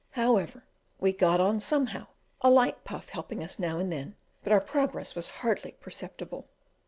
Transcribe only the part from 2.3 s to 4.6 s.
a light puff helping us now and then, but our